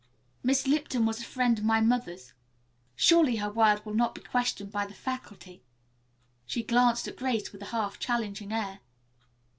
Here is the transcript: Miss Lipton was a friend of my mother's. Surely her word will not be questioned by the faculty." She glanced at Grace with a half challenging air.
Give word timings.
Miss 0.41 0.65
Lipton 0.65 1.05
was 1.05 1.19
a 1.21 1.25
friend 1.25 1.59
of 1.59 1.63
my 1.63 1.79
mother's. 1.79 2.33
Surely 2.95 3.35
her 3.35 3.51
word 3.51 3.85
will 3.85 3.93
not 3.93 4.15
be 4.15 4.21
questioned 4.21 4.71
by 4.71 4.83
the 4.87 4.95
faculty." 4.95 5.61
She 6.47 6.63
glanced 6.63 7.07
at 7.07 7.17
Grace 7.17 7.51
with 7.51 7.61
a 7.61 7.65
half 7.65 7.99
challenging 7.99 8.51
air. 8.51 8.79